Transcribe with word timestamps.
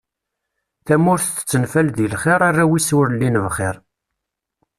Tamurt 0.85 1.27
tettenfal 1.35 1.87
deg 1.91 2.09
lxir, 2.13 2.41
arraw-is 2.47 2.87
ur 2.99 3.07
llin 3.13 3.37
bxir. 3.45 3.75